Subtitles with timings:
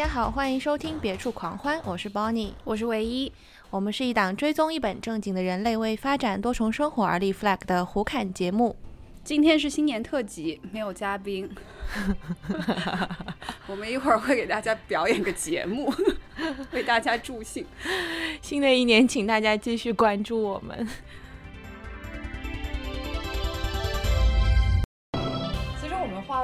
[0.00, 3.30] 大家好，欢迎收听《别处狂欢》，我是 Bonnie，我是唯一。
[3.68, 8.74] 我们是一档追踪一本正经的人类为发展多重生活而立 flag 的胡侃节目。
[9.22, 11.50] 今天是新年特辑，没有嘉宾。
[13.68, 15.92] 我们一会儿会给大家表演个节目，
[16.72, 17.66] 为大家助兴。
[18.40, 20.88] 新的一年，请大家继续关注我们。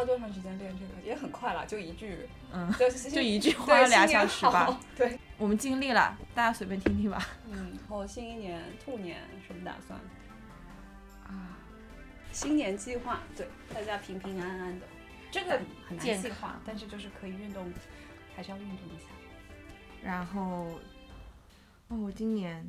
[0.07, 1.07] 多长时间练这个？
[1.07, 4.81] 也很快了，就一句，嗯， 就就一句花了俩小时吧。
[4.97, 7.27] 对，我们尽力了，大家随便听听吧。
[7.51, 9.99] 嗯，然后新一年兔年什么打算？
[11.27, 11.59] 啊，
[12.33, 14.87] 新年计划，对，大家平平安安的。
[15.31, 17.73] 这个很难计划，但是就是可以运动，
[18.35, 19.07] 还是要运动一下。
[20.03, 20.79] 然后，
[21.89, 22.67] 哦，我今年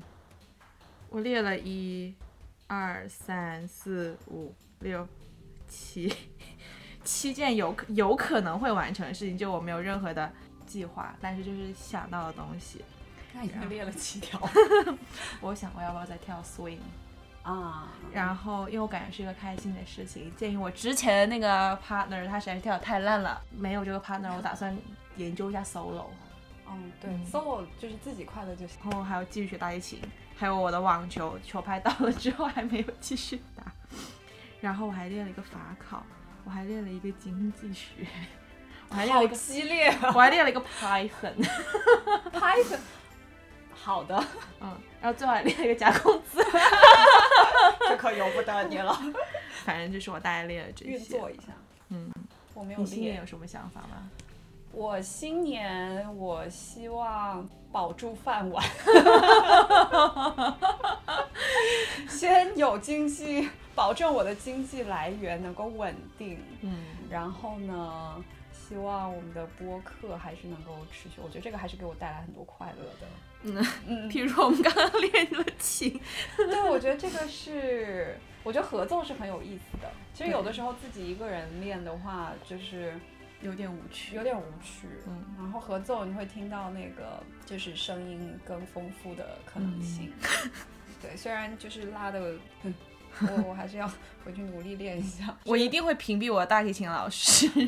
[1.09, 2.13] 我列了一、
[2.65, 5.07] 二、三、四、五、六、
[5.67, 6.11] 七。
[7.07, 10.29] 七件有有可能会完成的事情，就我没有任何的
[10.65, 12.83] 计划，但是就是想到的东西。
[13.31, 14.37] 那已经列了七条。
[15.39, 16.79] 我想我要不要再跳 swing
[17.43, 17.87] 啊？
[18.11, 20.29] 然后因为我感觉是一个开心的事情。
[20.35, 24.77] 鉴于我之前的那个 partner 他实在是跳的太烂了，没有这个 partner，我打算
[25.15, 26.07] 研究一下 solo。
[26.69, 28.77] 嗯，对，solo 就是自己快乐就行。
[28.83, 30.01] 然后还有继续学大提琴，
[30.35, 33.71] 还有我的网球球拍到了之后还没有继续打。
[34.59, 36.03] 然后我还练了一个法考。
[36.47, 38.07] 我还练了一个经济学，
[38.87, 42.79] 我还练了一个激烈， 我还练了一个 Python，Python，
[43.75, 44.15] 好的，
[44.61, 46.41] 嗯，然后最后还练了一个加工资，
[47.89, 48.97] 这可由不得你了。
[49.65, 51.47] 反正就是我大概练了这些，运作一下，
[51.89, 52.09] 嗯，
[52.53, 52.79] 我没有。
[52.79, 54.09] 你新年有什么想法吗？
[54.71, 58.63] 我新年我希望保住饭碗，
[62.07, 63.49] 先有经济。
[63.77, 71.21] 保证我的经济来源能够稳定，嗯，然后呢，希望我们的播客还是能够持续。
[71.21, 73.07] 我觉得这个还是给我带来很多快乐的，
[73.43, 74.09] 嗯嗯。
[74.09, 76.01] 比如说我们刚刚练了琴，
[76.35, 79.87] 对，我觉得这个是，我觉得合奏是很有意思的。
[80.11, 82.99] 其实有的时候自己一个人练的话，就是
[83.43, 84.87] 有点无趣，有点无趣。
[85.05, 90.11] 嗯，然后合奏你会听到那个就是声音更丰富的可能性。
[90.99, 92.33] 对，虽然就是拉的。
[93.21, 93.87] 我我还是要
[94.23, 95.35] 回去努力练一下。
[95.45, 97.49] 我一定会屏蔽我的大提琴老师。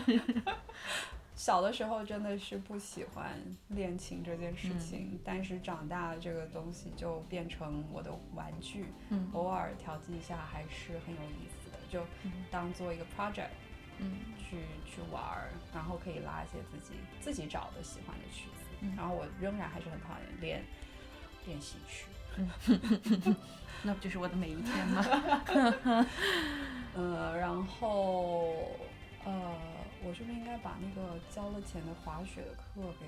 [1.36, 3.32] 小的时候真的是不喜欢
[3.70, 8.86] 练琴这件事情，但是长大这个东西就变成我的玩具，
[9.32, 12.06] 偶尔调剂一下还是很有意思的，就
[12.52, 13.48] 当做一个 project，
[14.00, 20.62] 嗯，去去玩儿，然后可以拉一些自己自己找的喜欢的曲子，然后我仍然还是很讨厌练
[21.46, 22.08] 练习曲。
[23.82, 25.06] 那不就是我的每一天吗？
[26.96, 28.56] 呃，然后
[29.24, 29.56] 呃，
[30.04, 33.06] 我是不是应该把那个交了钱的滑雪的课给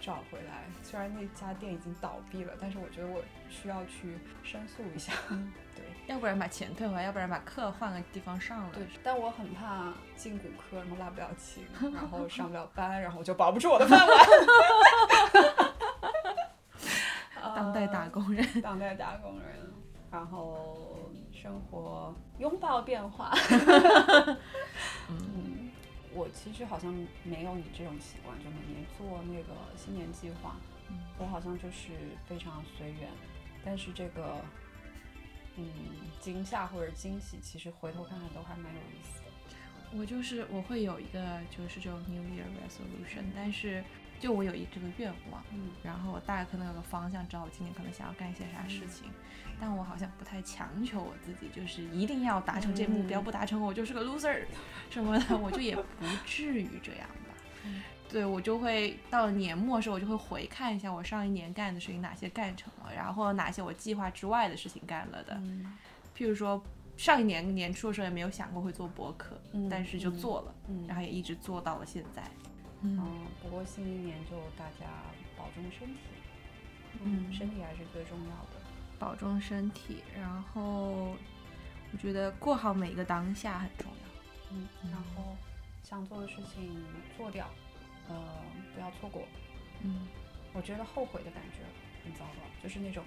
[0.00, 0.64] 找回来？
[0.82, 5.12] 虽然那家店已经倒闭了，但是我觉得我需要去申诉一下。
[5.74, 8.70] 对，要不然把钱退回来，要不然把课换个地方上了。
[8.74, 11.64] 对，但我很怕进骨科，然后拉不了琴，
[11.94, 14.18] 然后上不了班，然后我就保不住我的饭碗。
[17.54, 19.72] 当代打工人， 当代打工人。
[20.10, 23.32] 然后生活拥抱变化。
[25.08, 25.70] 嗯，
[26.12, 30.56] 我其实好像没有你这种习惯，就每年做那个新年计划。
[30.90, 31.92] 嗯，我好像就是
[32.26, 33.08] 非常随缘。
[33.64, 34.36] 但是这个，
[35.56, 35.64] 嗯，
[36.20, 39.30] 惊吓或者惊喜，其实回头看看都还蛮有意思的。
[39.98, 43.82] 我就是我会有一个就是这种 New Year Resolution，但是
[44.22, 49.10] 就我有一这个愿望，嗯，然后我大概可能有个方向，知道我今年可能想要干一些啥事情。
[49.60, 54.44] 但我好像不太强求我自己，就是一定要达成这目标，不达成我就是个 loser
[54.90, 57.34] 什么的，我就也不至于这样吧。
[58.08, 65.34] 对我就会到了年末的时候，我就会回看一下我上一年干的事情哪些干成了，然后哪些我计划之外的事情干了的。
[66.16, 66.62] 譬如说
[66.96, 70.54] 上一年年初的时候也没有想过会做博客，但是就做了，
[70.86, 72.22] 然后也一直做到了现在。
[72.82, 74.86] 嗯，不过新一年就大家
[75.36, 76.00] 保重身体，
[77.02, 78.60] 嗯，身体还是最重要的。
[78.98, 81.16] 保重身体，然后
[81.92, 84.52] 我觉得过好每一个当下很重要。
[84.54, 85.36] 嗯，然后
[85.82, 86.84] 想做的事情
[87.16, 87.48] 做掉，
[88.08, 88.14] 呃，
[88.74, 89.22] 不要错过。
[89.82, 90.06] 嗯，
[90.52, 91.58] 我觉得后悔的感觉
[92.04, 93.04] 很糟糕，就是那种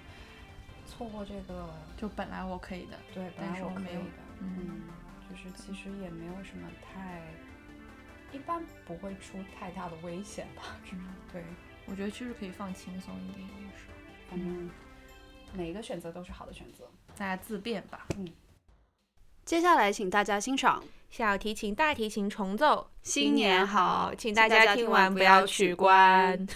[0.86, 4.02] 错过这个，就本来我可以的，对，本来我可以的，
[4.40, 4.82] 嗯，
[5.28, 7.22] 就是其实也没有什么太，
[8.32, 10.62] 一般不会出太大的危险吧？
[10.92, 11.00] 嗯，
[11.32, 11.42] 对，
[11.86, 14.70] 我觉得其实可以放轻松一点，有的时候，反正。
[15.52, 16.84] 每一个选择都是好的选择，
[17.16, 18.06] 大家自便吧。
[18.18, 18.28] 嗯，
[19.44, 26.46] 接下来请大家欣赏小提琴、大提琴重奏，新年好请大家听完不要取关。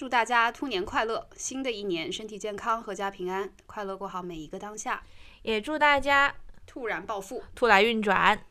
[0.00, 1.28] 祝大家兔年快乐！
[1.36, 5.02] 新的一年身体健康，阖家平安，快乐过好每一个当下。
[5.42, 6.34] 也祝大家
[6.66, 8.46] 突然暴富，兔来运转，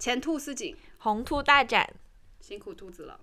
[0.00, 1.94] 前兔似锦，红兔大展，
[2.40, 3.20] 辛苦兔子了。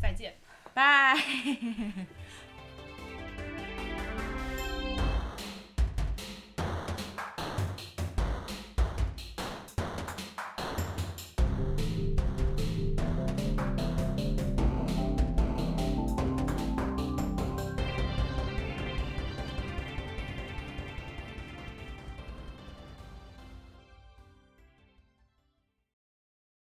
[0.00, 0.38] 再见。
[0.72, 1.14] 拜。